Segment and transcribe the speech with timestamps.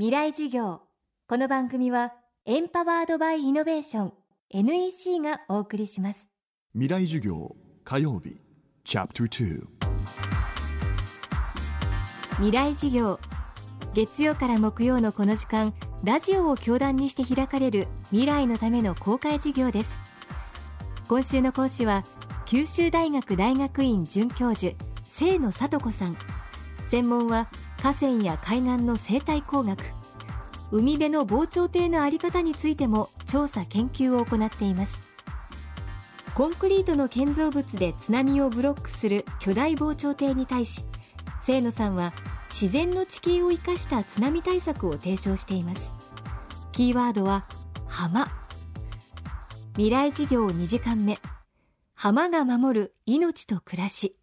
[0.00, 0.80] 未来授業。
[1.28, 2.14] この番組は
[2.46, 4.12] エンパワードバイイノベーション
[4.48, 6.26] NEC がお送りします。
[6.72, 8.40] 未来授業火曜日
[8.82, 9.60] チャプター
[12.36, 13.20] 未来授業
[13.92, 19.90] 月曜から木曜のこの時間ラジオを教壇にして開かれる未来のための公開授業です。
[21.08, 22.06] 今週の講師は
[22.46, 24.72] 九州大学大学院准教授
[25.14, 26.16] 清野聡子さん。
[26.88, 27.50] 専門は
[27.82, 29.82] 河川や海岸の生態工学
[30.70, 35.00] 海辺の防潮堤の在り方についても調査研究を行っています。
[36.34, 40.84] コンクリートの建造物で津波をブロックする巨大防潮堤に対し
[41.44, 42.12] 清野さんは
[42.48, 45.90] 自然の地形を生かした津波対策を提唱しています。
[46.72, 47.46] キーワードは
[47.86, 48.28] 浜。
[49.74, 51.18] 未来事業2時間目。
[51.94, 54.16] 浜が守る命と暮らし。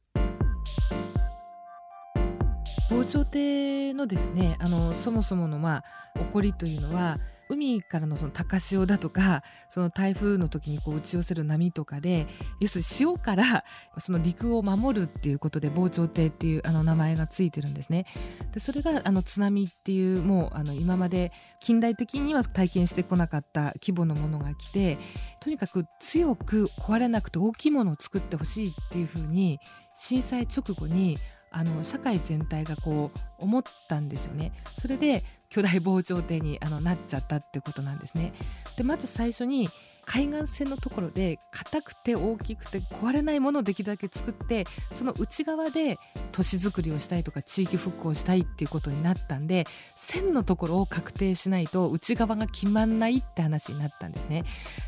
[2.89, 5.83] 防潮堤のですねあのそもそものま
[6.15, 7.19] あ起こりというのは
[7.49, 12.27] 海からのその高潮だとかその台風の時にこう打ち寄せる波とかで
[12.59, 13.63] 要するに潮から
[13.99, 18.05] その陸を守るっていうことで防潮堤っていうあの名前がついてるんですね。
[18.53, 24.97] でそれがあの津波っていうもうあの今まで近代的には体験してこなかった規模のものが来て
[25.39, 29.59] とにかく強く壊れなくて大きいものを作ってほしいっていうふうに
[29.95, 31.17] 震災直後に
[31.57, 34.51] あの社会全体がこう思ったんですよね。
[34.79, 38.33] それで巨大防潮堤にあのなっちゃったってことなんですね。
[38.77, 39.67] でまず最初に
[40.07, 45.99] 海岸線のところで硬くて大きくて壊れないものをできるだけ作ってその内側で
[46.31, 54.45] 都市づくりをしたいとか地域復興したいっていうことになったんで線のところを確定しないと内側が決まんないって話になったんですね。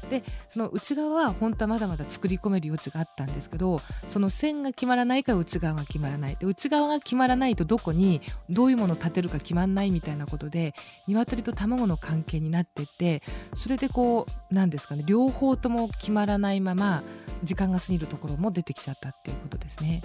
[0.10, 10.74] でその内側は本当はまだまだ作り込める余地があったんですけどその線が決まらないから内側が決まらないで内側が決まらないとどこにどういうものを建てるか決まんないみたいなことで
[11.08, 13.22] 鶏と卵の関係になってって
[13.54, 17.02] それでこうなんですかね両方とも決まらないまま
[17.44, 20.04] 時間が過ぎるところも出てきちゃったっていうことですね。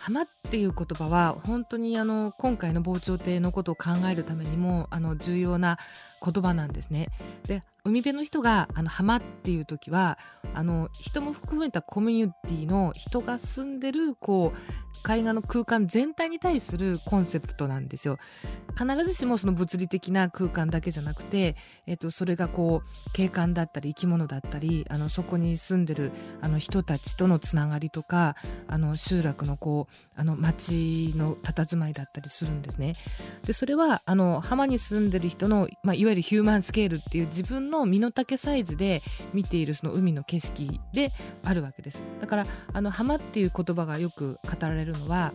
[0.00, 5.78] 浜っていう言葉は本当にあの今回の防潮堤のことを考えるためにもあの重要な
[6.32, 7.08] 言葉なんですね。
[7.46, 10.18] で海辺の人があの浜っていう時は
[10.54, 14.58] あの人も含めたコミュニティの人が住んでるこう
[15.06, 18.18] 海岸の空間全体に対するコンセプトなんですよ。
[18.76, 21.54] 必ずしもその物理的な空間だけじゃなくて、
[21.86, 26.10] えっと、それがこう景観だったり生き物だったりあのそこに住んでる
[26.40, 28.34] あの人たちとのつながりとか
[28.66, 32.94] あの集落のこうあの町の佇まいだったりするんですね。
[33.44, 41.12] でそれはあの浜に住んでる人の、まあ、いわゆるヒューマンスケールっていう自分の身の丈サイズで見ているその海の景色で
[41.44, 42.00] あるわけです。
[42.20, 45.32] だからあの浜っていう言葉がよく語られるのは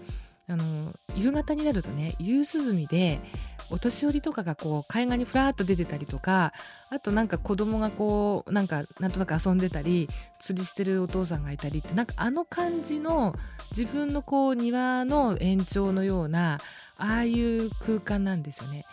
[0.47, 3.21] あの夕方になるとね夕涼みで
[3.69, 6.51] お年寄りとかがこう海岸にふらっと出てたりとか
[6.89, 10.09] あとなんか子供がこうなんかなんとなく遊んでたり
[10.39, 13.33] 釣りしてるお父さんがいたりってなんかあの感じの
[13.71, 16.59] 自分のこう庭の延長のような
[16.97, 18.85] ああいう空間なんですよね。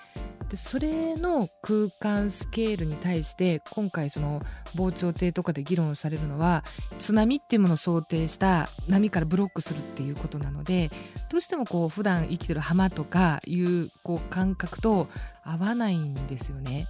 [0.48, 4.42] でそれの空間スケールに対して今回その
[4.74, 6.64] 防潮堤とかで議論されるのは
[6.98, 10.90] 津波っていうものを想定した波からブロックするっていうことなので
[11.30, 15.08] どうしてもこう普段生きてる浜とかいうこう感覚と
[15.44, 16.88] 合わないんですよね。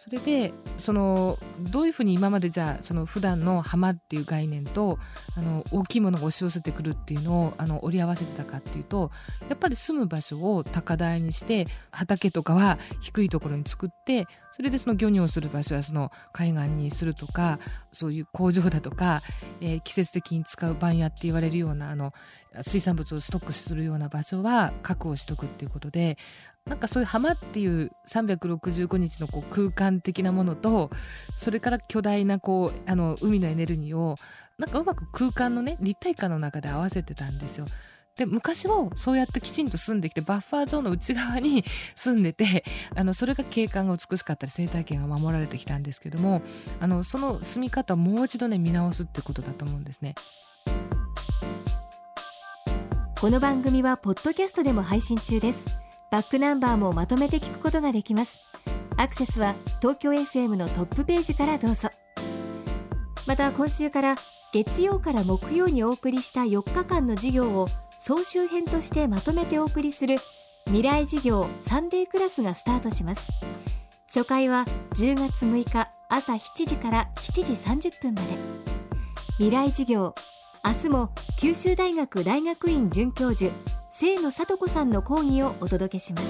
[0.00, 4.96] それでそのどういうふうに今までじゃあその普段の浜っていう概念と
[5.34, 9.10] あの大きいものが押し寄せてくるっていうのをあの折り合わせてたかっていうと
[9.48, 17.58] やっぱり住む場所を高台にして畑とかは低いところに作ってそれでその漁業する場所はその海岸にするとか
[17.92, 19.22] そういう工場だとか、
[19.60, 22.12] えー、季節的に使う番屋って言われるようなあの
[22.62, 26.18] 水産物をストックするような場所は確保しとくっていうことで
[26.68, 30.90] なんかそういう浜っていう365日のこう空間的なものと
[31.34, 34.16] それから巨大なこうあの海のエネルギーを
[34.58, 37.66] なんかうまく空間のね立体感の中で合わせてたんですよ。
[38.16, 41.64] で昔もそうやってきちんと住んできてバッファーゾーンの内側に
[41.94, 42.64] 住んでて
[42.96, 46.42] あのそれが景観が美しかったり生態系が守られてきたんですけども
[46.80, 50.16] あのその住み方をもう一度ね見直すってことだと思うんですね。
[53.20, 55.77] この番組はポッドキャストでも配信中です。
[56.10, 58.38] バックナンバーもまとめて聞くことができます。
[58.96, 61.90] アクセスは東京 FM のトップページからどうぞ。
[63.26, 64.16] また今週から
[64.52, 67.68] 月曜から木曜にお送りした4日間の授業を
[68.00, 70.16] 総集編としてまとめてお送りする
[70.64, 73.28] 未来授業サンデークラスがスタートします。
[74.06, 74.64] 初回は
[74.94, 78.28] 10月6日朝7時から7時30分まで。
[79.32, 80.14] 未来授業
[80.64, 83.52] 明日も九州大学大学院准教授
[83.98, 86.26] 清野と子さんの講義をお届けします。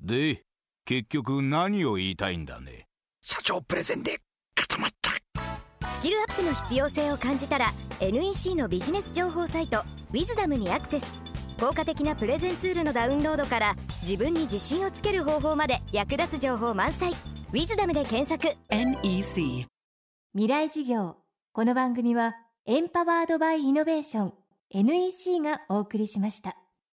[0.00, 0.42] で
[0.84, 2.88] 結局何を言いたいんだね？
[3.22, 4.18] 社長プレゼンで
[4.54, 5.12] 固まった。
[5.88, 9.78] スキルアップの必要性を感じたら NEC のビジネス情報サイト
[10.12, 11.06] 「ウィズダムにアクセス。
[11.58, 17.14] 効果的なプレゼンツールのダウンロードから自分に自信をつける方法まで役立つ情報満載。
[17.52, 18.56] ウィズダムで検索。
[18.70, 19.66] NEC
[20.34, 21.16] 未来授業。
[21.52, 22.34] この番組は
[22.66, 24.32] エンパワードバイイノベーション
[24.70, 26.56] NEC がお送りしました